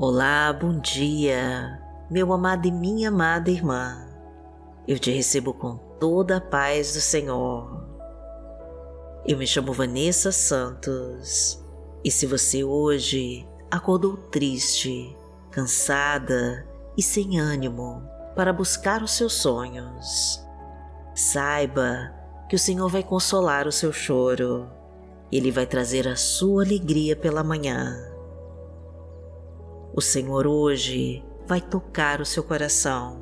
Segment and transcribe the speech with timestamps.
[0.00, 4.06] Olá, bom dia, meu amado e minha amada irmã.
[4.86, 7.84] Eu te recebo com toda a paz do Senhor.
[9.26, 11.60] Eu me chamo Vanessa Santos
[12.04, 15.16] e se você hoje acordou triste,
[15.50, 16.64] cansada
[16.96, 18.00] e sem ânimo
[18.36, 20.40] para buscar os seus sonhos,
[21.12, 22.14] saiba
[22.48, 24.70] que o Senhor vai consolar o seu choro.
[25.32, 28.07] Ele vai trazer a sua alegria pela manhã.
[29.98, 33.20] O Senhor hoje vai tocar o seu coração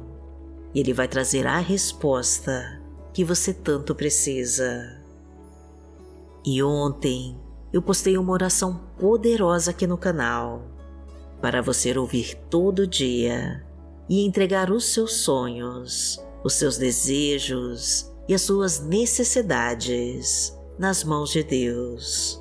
[0.75, 2.83] e Ele vai trazer a resposta
[3.15, 5.01] que você tanto precisa.
[6.45, 7.41] E ontem
[7.73, 10.65] eu postei uma oração poderosa aqui no canal
[11.41, 13.65] para você ouvir todo dia
[14.07, 21.43] e entregar os seus sonhos, os seus desejos e as suas necessidades nas mãos de
[21.43, 22.39] Deus,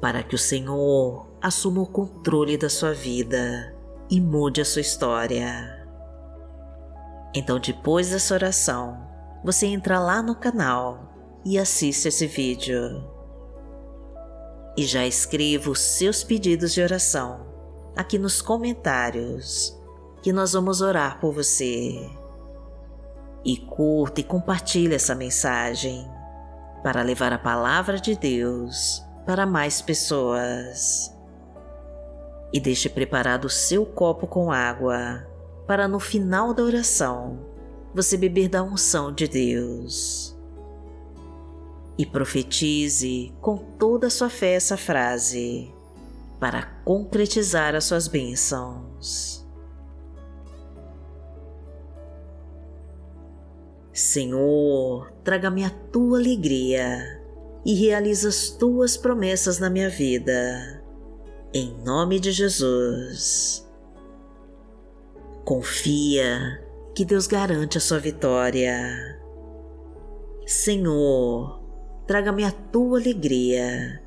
[0.00, 3.76] para que o Senhor assuma o controle da sua vida
[4.08, 5.86] e mude a sua história.
[7.34, 9.06] Então, depois dessa oração,
[9.44, 11.12] você entra lá no canal
[11.44, 13.06] e assiste esse vídeo.
[14.74, 17.46] E já escreva os seus pedidos de oração
[17.94, 19.78] aqui nos comentários,
[20.22, 22.10] que nós vamos orar por você.
[23.44, 26.10] E curta e compartilhe essa mensagem
[26.82, 31.13] para levar a palavra de Deus para mais pessoas
[32.54, 35.26] e deixe preparado seu copo com água
[35.66, 37.44] para no final da oração
[37.92, 40.38] você beber da unção de Deus.
[41.98, 45.74] E profetize com toda a sua fé essa frase
[46.38, 49.44] para concretizar as suas bênçãos.
[53.92, 57.20] Senhor, traga-me a tua alegria
[57.64, 60.83] e realiza as tuas promessas na minha vida
[61.54, 63.64] em nome de Jesus.
[65.44, 66.60] Confia
[66.96, 68.76] que Deus garante a sua vitória.
[70.44, 71.62] Senhor,
[72.08, 74.02] traga-me a tua alegria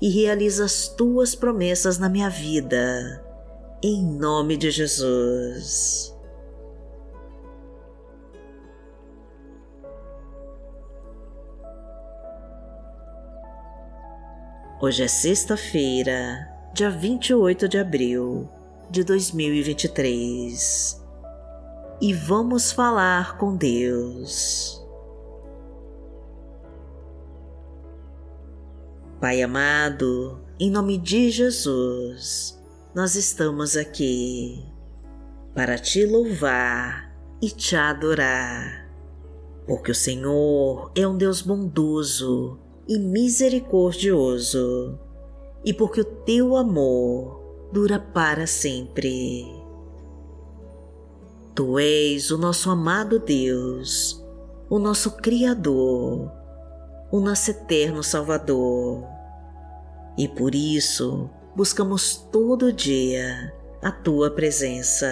[0.00, 3.24] e realiza as tuas promessas na minha vida,
[3.82, 6.16] em nome de Jesus.
[14.80, 18.48] Hoje é sexta-feira, dia 28 de abril
[18.88, 21.04] de 2023
[22.00, 24.82] e vamos falar com Deus.
[29.20, 32.58] Pai amado, em nome de Jesus,
[32.94, 34.64] nós estamos aqui
[35.54, 38.90] para te louvar e te adorar,
[39.66, 44.98] porque o Senhor é um Deus bondoso e misericordioso
[45.64, 47.40] e porque o teu amor
[47.72, 49.46] dura para sempre.
[51.54, 54.24] Tu és o nosso amado Deus,
[54.68, 56.30] o nosso Criador,
[57.10, 59.04] o nosso eterno Salvador.
[60.16, 63.52] E por isso buscamos todo dia
[63.82, 65.08] a tua presença.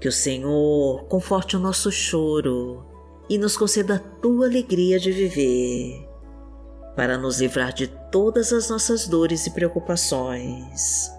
[0.00, 2.84] Que o Senhor conforte o nosso choro
[3.28, 6.11] e nos conceda a tua alegria de viver
[6.94, 11.10] para nos livrar de todas as nossas dores e preocupações.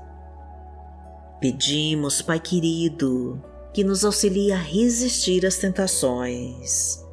[1.39, 7.03] Pedimos, Pai querido, que nos auxilie a resistir às tentações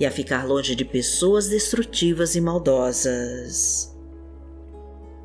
[0.00, 3.96] e a ficar longe de pessoas destrutivas e maldosas.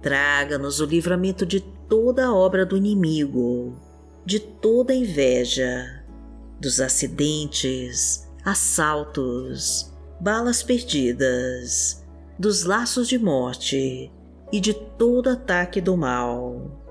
[0.02, 3.76] Traga-nos o livramento de toda obra do inimigo,
[4.24, 6.06] de toda inveja,
[6.60, 12.07] dos acidentes, assaltos, balas perdidas
[12.40, 14.12] dos laços de morte
[14.52, 16.84] e de todo ataque do mal.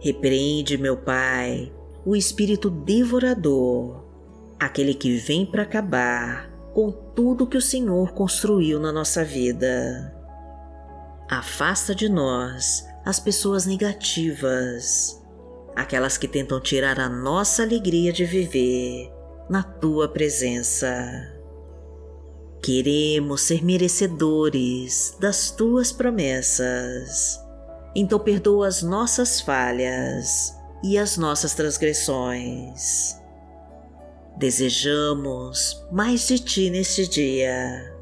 [0.00, 1.72] Repreende, meu Pai,
[2.06, 4.04] o espírito devorador,
[4.58, 10.14] aquele que vem para acabar com tudo que o Senhor construiu na nossa vida.
[11.28, 15.20] Afasta de nós as pessoas negativas,
[15.74, 19.12] aquelas que tentam tirar a nossa alegria de viver
[19.50, 21.37] na tua presença.
[22.62, 27.40] Queremos ser merecedores das tuas promessas.
[27.94, 33.16] Então perdoa as nossas falhas e as nossas transgressões.
[34.36, 37.94] Desejamos mais de ti neste dia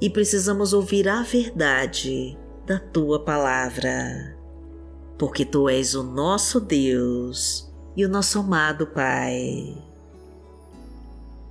[0.00, 4.36] e precisamos ouvir a verdade da tua palavra,
[5.18, 9.91] porque tu és o nosso Deus e o nosso amado Pai.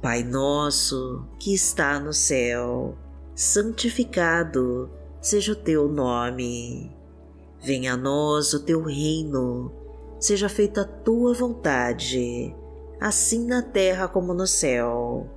[0.01, 2.98] Pai nosso que está no céu,
[3.36, 4.89] santificado
[5.21, 6.92] seja o teu nome.
[7.62, 9.71] Venha a nós o teu reino,
[10.19, 12.51] seja feita a tua vontade,
[13.00, 15.30] assim na terra como no céu.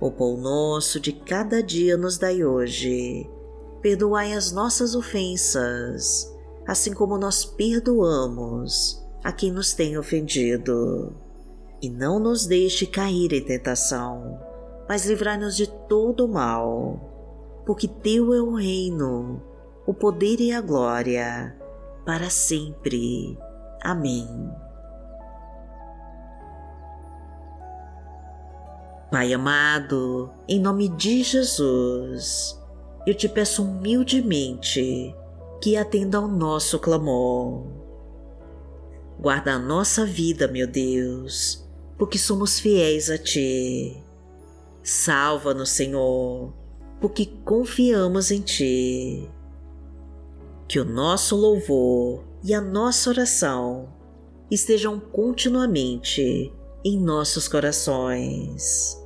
[0.00, 3.28] O pão nosso de cada dia nos dai hoje.
[3.82, 6.34] Perdoai as nossas ofensas,
[6.66, 11.14] assim como nós perdoamos a quem nos tem ofendido.
[11.82, 14.38] E não nos deixe cair em tentação,
[14.88, 19.42] mas livrai-nos de todo o mal, porque Teu é o reino,
[19.86, 21.56] o poder e a glória,
[22.04, 23.38] para sempre.
[23.82, 24.28] Amém.
[29.10, 32.56] Pai amado, em nome de Jesus,
[33.06, 35.14] eu te peço humildemente
[35.60, 37.66] que atenda ao nosso clamor.
[39.18, 41.68] Guarda a nossa vida, meu Deus,
[42.00, 44.02] porque somos fiéis a Ti.
[44.82, 46.50] Salva-nos, Senhor,
[46.98, 49.30] porque confiamos em Ti
[50.66, 53.92] que o nosso louvor e a nossa oração
[54.50, 56.50] estejam continuamente
[56.82, 58.98] em nossos corações.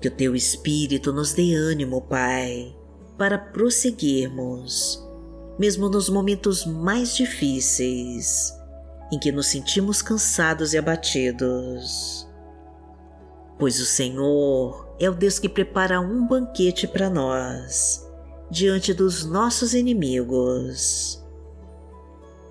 [0.00, 2.74] Que o Teu Espírito nos dê ânimo, Pai,
[3.18, 5.06] para prosseguirmos,
[5.58, 8.58] mesmo nos momentos mais difíceis
[9.12, 12.28] em que nos sentimos cansados e abatidos.
[13.58, 18.06] Pois o Senhor é o Deus que prepara um banquete para nós
[18.50, 21.24] diante dos nossos inimigos.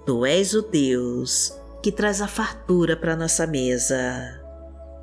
[0.06, 4.40] Tu és o Deus que traz a fartura para nossa mesa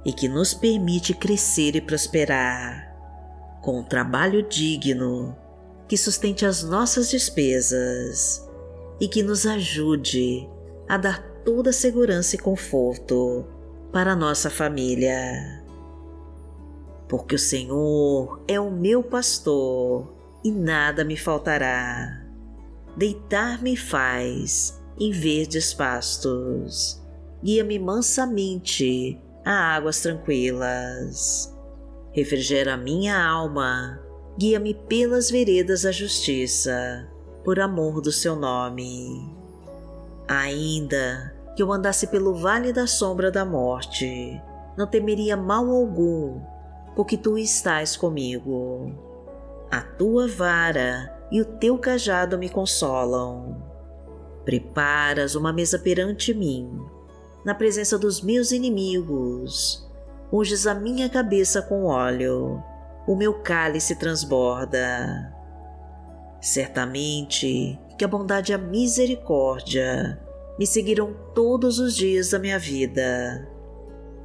[0.05, 2.95] e que nos permite crescer e prosperar
[3.63, 5.37] com um trabalho digno
[5.89, 8.47] que sustente as nossas despesas
[9.01, 10.49] e que nos ajude
[10.89, 13.47] a dar toda segurança e conforto
[13.93, 15.65] para nossa família.
[17.09, 20.13] Porque o Senhor é o meu pastor
[20.43, 22.21] e nada me faltará.
[22.97, 27.01] Deitar-me faz em verdes pastos,
[27.45, 31.57] guia-me mansamente a águas tranquilas.
[32.11, 34.03] Refrigera minha alma,
[34.37, 37.09] guia-me pelas veredas da justiça,
[37.45, 39.33] por amor do seu nome.
[40.27, 44.41] Ainda que eu andasse pelo vale da sombra da morte,
[44.77, 46.41] não temeria mal algum,
[46.95, 49.07] porque tu estás comigo
[49.71, 53.63] a tua vara e o teu cajado me consolam.
[54.45, 56.81] Preparas uma mesa perante mim,
[57.45, 59.85] na presença dos meus inimigos.
[60.33, 62.63] Unges a minha cabeça com óleo,
[63.07, 65.33] o meu cálice transborda.
[66.41, 70.21] Certamente que a bondade e a misericórdia
[70.59, 73.49] me seguirão todos os dias da minha vida,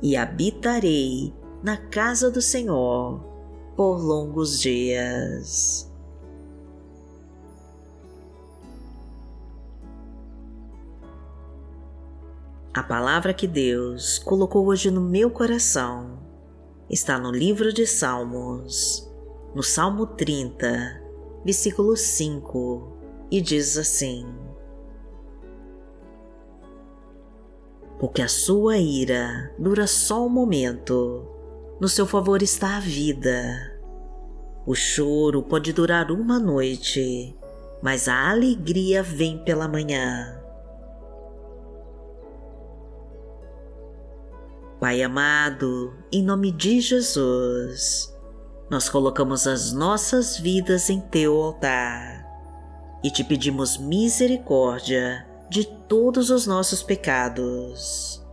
[0.01, 1.33] e habitarei
[1.63, 3.23] na casa do Senhor
[3.75, 5.91] por longos dias.
[12.73, 16.19] A palavra que Deus colocou hoje no meu coração
[16.89, 19.11] está no livro de Salmos,
[19.53, 21.01] no Salmo 30,
[21.43, 22.97] versículo 5,
[23.29, 24.25] e diz assim:
[28.01, 31.23] Porque a sua ira dura só um momento
[31.79, 33.79] no seu favor está a vida.
[34.65, 37.37] O choro pode durar uma noite,
[37.79, 40.35] mas a alegria vem pela manhã.
[44.79, 48.11] Pai amado, em nome de Jesus,
[48.67, 52.25] nós colocamos as nossas vidas em teu altar
[53.03, 58.25] e te pedimos misericórdia de todos os nossos pecados.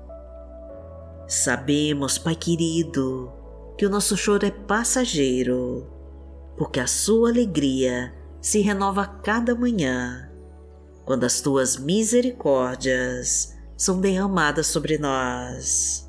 [1.27, 3.33] Sabemos, Pai querido,
[3.77, 5.85] que o nosso choro é passageiro,
[6.57, 10.31] porque a sua alegria se renova a cada manhã,
[11.05, 16.09] quando as tuas misericórdias são derramadas sobre nós.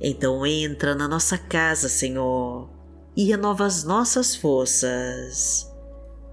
[0.00, 2.70] Então entra na nossa casa, Senhor,
[3.16, 5.68] e renova as nossas forças.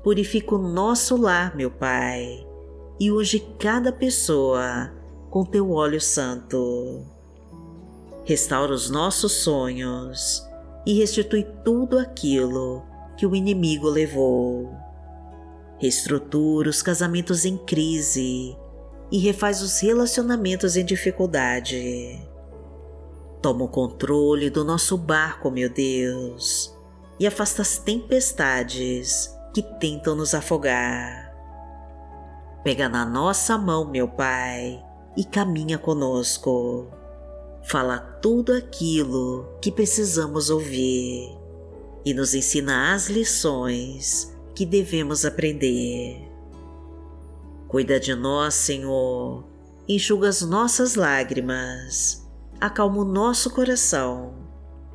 [0.03, 2.50] Purifica o nosso lar, meu Pai,
[3.01, 4.93] e unge cada pessoa
[5.31, 7.03] com teu óleo santo
[8.23, 10.47] restaura os nossos sonhos
[10.85, 12.85] e restitui tudo aquilo
[13.17, 14.71] que o inimigo levou.
[15.79, 18.55] Reestrutura os casamentos em crise
[19.11, 22.21] e refaz os relacionamentos em dificuldade.
[23.41, 26.71] Toma o controle do nosso barco, meu Deus,
[27.19, 31.30] e afasta as tempestades que tentam nos afogar.
[32.63, 34.83] Pega na nossa mão, meu Pai,
[35.17, 36.87] e caminha conosco
[37.63, 41.37] fala tudo aquilo que precisamos ouvir
[42.03, 46.27] e nos ensina as lições que devemos aprender.
[47.67, 49.45] Cuida de nós, Senhor,
[49.87, 52.27] enxuga as nossas lágrimas,
[52.59, 54.33] acalma o nosso coração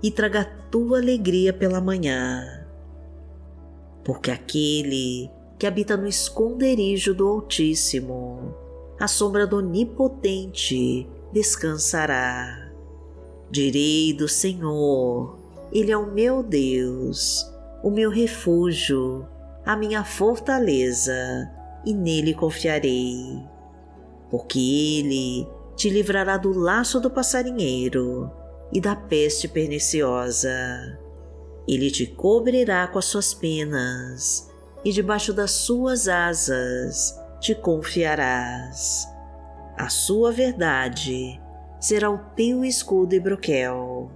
[0.03, 2.67] e traga a tua alegria pela manhã.
[4.05, 8.55] Porque aquele que habita no esconderijo do Altíssimo,
[8.99, 12.71] a sombra do Onipotente descansará.
[13.51, 15.39] Direi do Senhor,
[15.73, 17.51] Ele é o meu Deus,
[17.83, 19.27] o meu refúgio,
[19.65, 21.15] a minha fortaleza
[21.85, 23.43] e nele confiarei.
[24.31, 28.31] Porque ele te livrará do laço do passarinheiro
[28.73, 30.99] e da peste perniciosa.
[31.69, 34.51] Ele te cobrirá com as suas penas
[34.87, 39.05] e debaixo das suas asas te confiarás.
[39.77, 41.41] A sua verdade
[41.81, 44.09] será o teu escudo e broquel.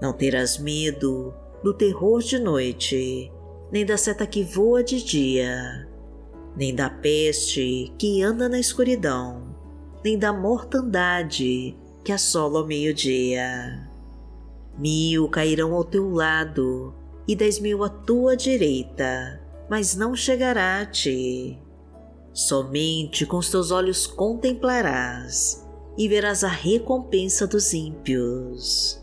[0.00, 3.30] Não terás medo do terror de noite,
[3.70, 5.88] nem da seta que voa de dia,
[6.56, 9.54] nem da peste que anda na escuridão,
[10.04, 13.88] nem da mortandade que assola ao meio-dia.
[14.76, 16.92] Mil cairão ao teu lado
[17.28, 19.40] e dez mil à tua direita,
[19.72, 21.58] mas não chegará a ti.
[22.30, 29.02] Somente com os teus olhos contemplarás e verás a recompensa dos ímpios.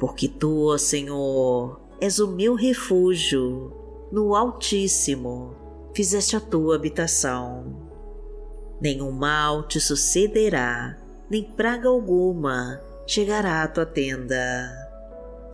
[0.00, 3.72] Porque tu, ó Senhor, és o meu refúgio,
[4.10, 5.54] no Altíssimo
[5.94, 7.88] fizeste a tua habitação.
[8.80, 10.98] Nenhum mal te sucederá,
[11.30, 14.72] nem praga alguma chegará à tua tenda,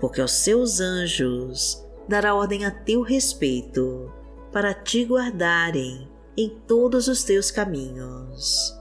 [0.00, 4.10] porque aos seus anjos dará ordem a teu respeito,
[4.56, 8.74] para te guardarem em todos os teus caminhos.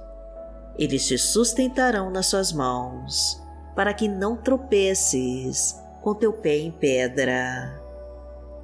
[0.79, 3.43] Eles te sustentarão nas suas mãos,
[3.75, 7.77] para que não tropeces com teu pé em pedra.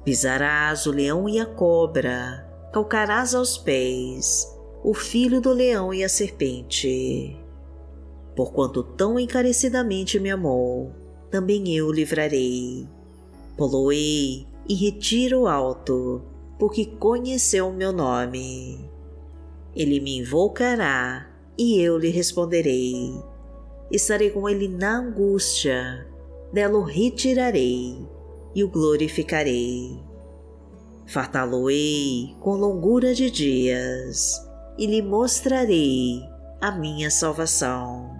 [0.06, 4.50] Pisarás o leão e a cobra, calcarás aos pés
[4.82, 7.38] o filho do leão e a serpente.
[8.34, 10.90] Porquanto tão encarecidamente me amou,
[11.30, 12.88] também eu o livrarei.
[13.54, 16.31] Poloei e retiro alto,
[16.62, 18.88] porque conheceu o meu nome.
[19.74, 21.28] Ele me invocará
[21.58, 23.20] e eu lhe responderei.
[23.90, 26.06] Estarei com ele na angústia,
[26.52, 28.06] dela o retirarei
[28.54, 30.00] e o glorificarei.
[31.04, 34.40] Fartá-lo-ei com longura de dias
[34.78, 36.22] e lhe mostrarei
[36.60, 38.11] a minha salvação.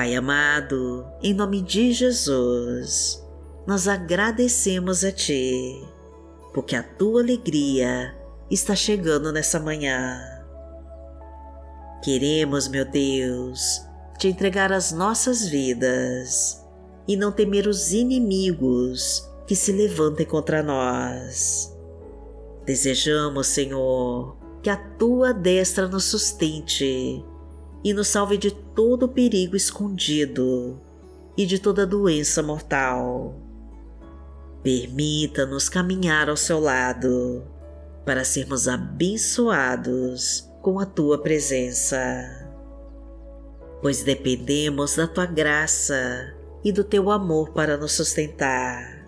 [0.00, 3.22] Pai amado, em nome de Jesus,
[3.66, 5.86] nós agradecemos a Ti,
[6.54, 8.16] porque a Tua alegria
[8.50, 10.18] está chegando nessa manhã.
[12.02, 13.86] Queremos, meu Deus,
[14.18, 16.64] te entregar as nossas vidas
[17.06, 21.76] e não temer os inimigos que se levantem contra nós.
[22.64, 27.22] Desejamos, Senhor, que a tua destra nos sustente
[27.82, 30.80] e nos salve de todo perigo escondido
[31.36, 33.34] e de toda doença mortal.
[34.62, 37.42] Permita-nos caminhar ao seu lado
[38.04, 41.98] para sermos abençoados com a tua presença,
[43.80, 49.06] pois dependemos da tua graça e do teu amor para nos sustentar.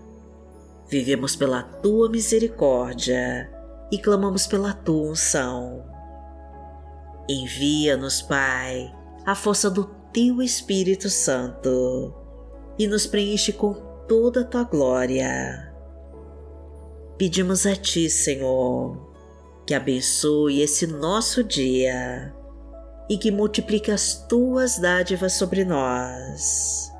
[0.88, 3.50] Vivemos pela tua misericórdia
[3.90, 5.91] e clamamos pela tua unção.
[7.28, 8.92] Envia-nos, Pai,
[9.24, 12.14] a força do teu Espírito Santo
[12.78, 13.74] e nos preenche com
[14.08, 15.72] toda a tua glória.
[17.16, 19.12] Pedimos a ti, Senhor,
[19.66, 22.34] que abençoe esse nosso dia
[23.08, 26.90] e que multiplique as tuas dádivas sobre nós.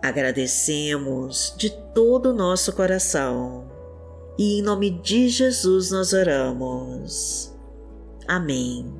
[0.00, 3.68] Agradecemos de todo o nosso coração
[4.38, 7.57] e em nome de Jesus nós oramos.
[8.28, 8.94] Amém.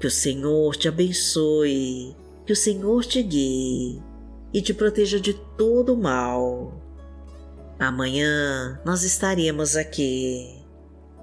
[0.00, 2.16] Que o Senhor te abençoe,
[2.46, 4.02] que o Senhor te guie
[4.52, 6.72] e te proteja de todo o mal.
[7.78, 10.64] Amanhã nós estaremos aqui,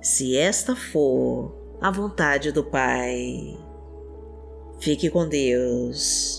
[0.02, 3.58] se esta for a vontade do Pai.
[4.80, 6.33] Fique com Deus.